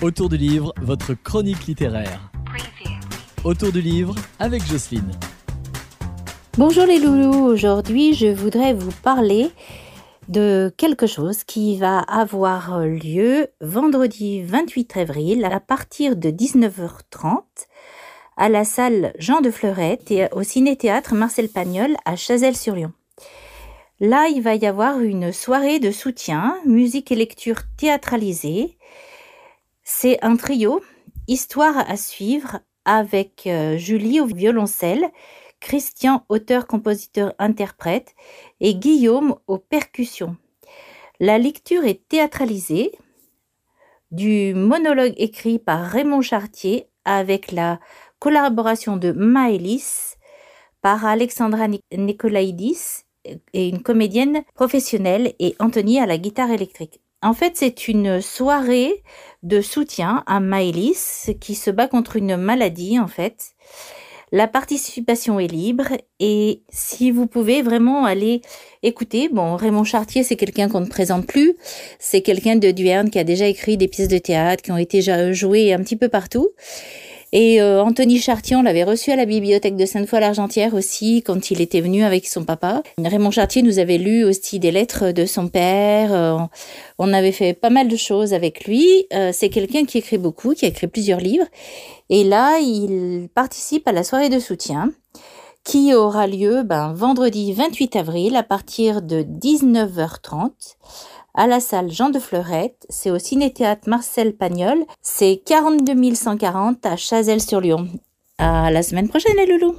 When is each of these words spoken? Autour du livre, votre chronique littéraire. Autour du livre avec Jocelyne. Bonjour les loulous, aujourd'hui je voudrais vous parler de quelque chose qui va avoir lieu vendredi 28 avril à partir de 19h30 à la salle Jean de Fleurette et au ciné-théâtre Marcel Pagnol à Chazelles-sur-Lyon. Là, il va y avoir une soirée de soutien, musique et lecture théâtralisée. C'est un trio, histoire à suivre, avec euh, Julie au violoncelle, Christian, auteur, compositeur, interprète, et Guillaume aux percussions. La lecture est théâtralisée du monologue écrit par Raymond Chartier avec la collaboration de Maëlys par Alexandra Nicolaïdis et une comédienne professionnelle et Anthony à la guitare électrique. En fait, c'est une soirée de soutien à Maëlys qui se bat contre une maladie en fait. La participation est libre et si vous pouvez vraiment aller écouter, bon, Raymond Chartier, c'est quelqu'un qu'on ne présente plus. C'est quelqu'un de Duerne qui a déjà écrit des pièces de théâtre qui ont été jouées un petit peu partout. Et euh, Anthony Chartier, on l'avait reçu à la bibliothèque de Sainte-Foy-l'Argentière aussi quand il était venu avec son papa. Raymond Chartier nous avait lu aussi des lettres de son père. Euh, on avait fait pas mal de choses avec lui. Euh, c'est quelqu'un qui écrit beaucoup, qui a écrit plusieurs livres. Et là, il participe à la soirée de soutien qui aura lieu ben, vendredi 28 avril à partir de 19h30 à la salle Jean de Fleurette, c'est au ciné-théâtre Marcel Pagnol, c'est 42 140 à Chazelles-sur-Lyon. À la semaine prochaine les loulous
Autour 0.00 0.28
du 0.28 0.36
livre, 0.36 0.72
votre 0.80 1.14
chronique 1.14 1.66
littéraire. 1.66 2.30
Autour 3.42 3.72
du 3.72 3.80
livre 3.80 4.14
avec 4.38 4.64
Jocelyne. 4.64 5.10
Bonjour 6.56 6.86
les 6.86 7.00
loulous, 7.00 7.46
aujourd'hui 7.46 8.14
je 8.14 8.28
voudrais 8.28 8.74
vous 8.74 8.92
parler 9.02 9.50
de 10.28 10.72
quelque 10.76 11.08
chose 11.08 11.42
qui 11.42 11.78
va 11.78 11.98
avoir 11.98 12.78
lieu 12.86 13.48
vendredi 13.60 14.40
28 14.42 14.98
avril 14.98 15.44
à 15.44 15.58
partir 15.58 16.14
de 16.14 16.30
19h30 16.30 17.42
à 18.36 18.48
la 18.48 18.62
salle 18.62 19.12
Jean 19.18 19.40
de 19.40 19.50
Fleurette 19.50 20.12
et 20.12 20.28
au 20.30 20.44
ciné-théâtre 20.44 21.16
Marcel 21.16 21.48
Pagnol 21.48 21.96
à 22.04 22.14
Chazelles-sur-Lyon. 22.14 22.92
Là, 23.98 24.28
il 24.28 24.42
va 24.42 24.54
y 24.54 24.64
avoir 24.64 25.00
une 25.00 25.32
soirée 25.32 25.80
de 25.80 25.90
soutien, 25.90 26.56
musique 26.64 27.10
et 27.10 27.16
lecture 27.16 27.62
théâtralisée. 27.76 28.78
C'est 30.00 30.18
un 30.22 30.36
trio, 30.36 30.80
histoire 31.26 31.76
à 31.76 31.96
suivre, 31.96 32.60
avec 32.84 33.48
euh, 33.48 33.76
Julie 33.76 34.20
au 34.20 34.26
violoncelle, 34.26 35.10
Christian, 35.58 36.24
auteur, 36.28 36.68
compositeur, 36.68 37.34
interprète, 37.40 38.14
et 38.60 38.76
Guillaume 38.76 39.34
aux 39.48 39.58
percussions. 39.58 40.36
La 41.18 41.36
lecture 41.36 41.84
est 41.84 42.06
théâtralisée 42.06 42.92
du 44.12 44.54
monologue 44.54 45.14
écrit 45.16 45.58
par 45.58 45.84
Raymond 45.84 46.22
Chartier 46.22 46.86
avec 47.04 47.50
la 47.50 47.80
collaboration 48.20 48.98
de 48.98 49.10
Maëlys 49.10 50.16
par 50.80 51.06
Alexandra 51.06 51.66
Nicolaïdis 51.90 53.02
et 53.52 53.68
une 53.68 53.82
comédienne 53.82 54.44
professionnelle 54.54 55.34
et 55.40 55.56
Anthony 55.58 55.98
à 55.98 56.06
la 56.06 56.18
guitare 56.18 56.52
électrique. 56.52 57.00
En 57.20 57.34
fait, 57.34 57.52
c'est 57.56 57.88
une 57.88 58.20
soirée 58.20 59.02
de 59.42 59.60
soutien 59.60 60.22
à 60.26 60.38
Maëlys 60.38 61.30
qui 61.40 61.56
se 61.56 61.70
bat 61.70 61.88
contre 61.88 62.16
une 62.16 62.36
maladie 62.36 62.98
en 63.00 63.08
fait. 63.08 63.54
La 64.30 64.46
participation 64.46 65.40
est 65.40 65.48
libre 65.48 65.88
et 66.20 66.62
si 66.68 67.10
vous 67.10 67.26
pouvez 67.26 67.62
vraiment 67.62 68.04
aller 68.04 68.42
écouter, 68.82 69.28
bon, 69.32 69.56
Raymond 69.56 69.84
Chartier, 69.84 70.22
c'est 70.22 70.36
quelqu'un 70.36 70.68
qu'on 70.68 70.80
ne 70.80 70.86
présente 70.86 71.26
plus. 71.26 71.56
C'est 71.98 72.20
quelqu'un 72.20 72.56
de 72.56 72.70
Duerne 72.70 73.10
qui 73.10 73.18
a 73.18 73.24
déjà 73.24 73.46
écrit 73.46 73.76
des 73.76 73.88
pièces 73.88 74.08
de 74.08 74.18
théâtre 74.18 74.62
qui 74.62 74.70
ont 74.70 74.76
été 74.76 75.00
jouées 75.32 75.72
un 75.72 75.78
petit 75.78 75.96
peu 75.96 76.08
partout. 76.08 76.50
Et 77.32 77.60
euh, 77.60 77.82
Anthony 77.82 78.18
Chartier, 78.18 78.56
on 78.56 78.62
l'avait 78.62 78.84
reçu 78.84 79.10
à 79.10 79.16
la 79.16 79.26
bibliothèque 79.26 79.76
de 79.76 79.84
Sainte-Foy-l'Argentière 79.84 80.74
aussi 80.74 81.22
quand 81.22 81.50
il 81.50 81.60
était 81.60 81.80
venu 81.80 82.02
avec 82.02 82.26
son 82.26 82.44
papa. 82.44 82.82
Raymond 83.02 83.30
Chartier 83.30 83.62
nous 83.62 83.78
avait 83.78 83.98
lu 83.98 84.24
aussi 84.24 84.58
des 84.58 84.70
lettres 84.70 85.12
de 85.12 85.26
son 85.26 85.48
père. 85.48 86.12
Euh, 86.12 86.38
on 86.98 87.12
avait 87.12 87.32
fait 87.32 87.52
pas 87.52 87.70
mal 87.70 87.88
de 87.88 87.96
choses 87.96 88.32
avec 88.32 88.64
lui. 88.64 89.06
Euh, 89.12 89.30
c'est 89.32 89.50
quelqu'un 89.50 89.84
qui 89.84 89.98
écrit 89.98 90.18
beaucoup, 90.18 90.54
qui 90.54 90.64
a 90.64 90.68
écrit 90.68 90.86
plusieurs 90.86 91.20
livres. 91.20 91.46
Et 92.08 92.24
là, 92.24 92.58
il 92.60 93.28
participe 93.34 93.86
à 93.86 93.92
la 93.92 94.04
soirée 94.04 94.30
de 94.30 94.38
soutien 94.38 94.90
qui 95.68 95.92
aura 95.92 96.26
lieu 96.26 96.62
ben, 96.62 96.94
vendredi 96.94 97.52
28 97.52 97.96
avril 97.96 98.36
à 98.36 98.42
partir 98.42 99.02
de 99.02 99.20
19h30 99.20 100.50
à 101.34 101.46
la 101.46 101.60
salle 101.60 101.90
Jean 101.92 102.08
de 102.08 102.18
Fleurette, 102.18 102.86
c'est 102.88 103.10
au 103.10 103.18
ciné-théâtre 103.18 103.86
Marcel 103.86 104.34
Pagnol, 104.34 104.78
c'est 105.02 105.42
42 105.44 106.14
140 106.14 106.86
à 106.86 106.96
Chazelles-sur-Lyon. 106.96 107.86
À 108.38 108.70
la 108.70 108.82
semaine 108.82 109.10
prochaine 109.10 109.36
les 109.36 109.44
loulous 109.44 109.76